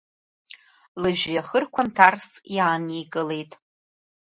[1.01, 3.51] Лыжәҩахырқәа нҭарс иааникылеит.